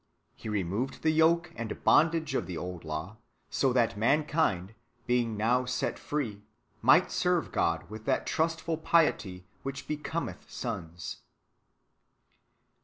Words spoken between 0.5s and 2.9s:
moved the yoke and bondage of the old